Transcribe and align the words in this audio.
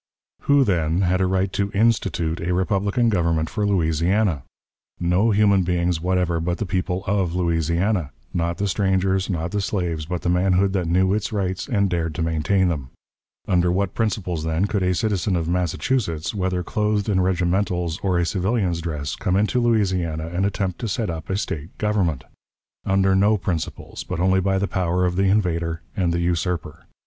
Who, 0.45 0.63
then, 0.63 1.01
had 1.01 1.21
a 1.21 1.27
right 1.27 1.53
to 1.53 1.71
"institute" 1.75 2.41
a 2.41 2.55
republican 2.55 3.07
government 3.09 3.51
for 3.51 3.67
Louisiana? 3.67 4.41
No 4.99 5.29
human 5.29 5.61
beings 5.61 6.01
whatever 6.01 6.39
but 6.39 6.57
the 6.57 6.65
people 6.65 7.03
of 7.05 7.35
Louisiana; 7.35 8.09
not 8.33 8.57
the 8.57 8.67
strangers, 8.67 9.29
not 9.29 9.51
the 9.51 9.61
slaves, 9.61 10.07
but 10.07 10.23
the 10.23 10.27
manhood 10.29 10.73
that 10.73 10.87
knew 10.87 11.13
its 11.13 11.31
rights 11.31 11.67
and 11.67 11.87
dared 11.87 12.15
to 12.15 12.23
maintain 12.23 12.67
them. 12.67 12.89
Under 13.47 13.71
what 13.71 13.93
principles, 13.93 14.43
then, 14.43 14.65
could 14.65 14.81
a 14.81 14.95
citizen 14.95 15.35
of 15.35 15.47
Massachusetts, 15.47 16.33
whether 16.33 16.63
clothed 16.63 17.07
in 17.07 17.21
regimentals 17.21 17.99
or 18.01 18.17
a 18.17 18.25
civilian's 18.25 18.81
dress, 18.81 19.15
come 19.15 19.35
into 19.35 19.59
Louisiana 19.59 20.29
and 20.29 20.47
attempt 20.47 20.79
to 20.79 20.87
set 20.87 21.11
up 21.11 21.29
a 21.29 21.37
State 21.37 21.77
government? 21.77 22.23
Under 22.87 23.15
no 23.15 23.37
principles, 23.37 24.03
but 24.03 24.19
only 24.19 24.39
by 24.41 24.57
the 24.57 24.67
power 24.67 25.05
of 25.05 25.15
the 25.15 25.25
invader 25.25 25.83
and 25.95 26.11
the 26.11 26.21
usurper. 26.21 26.85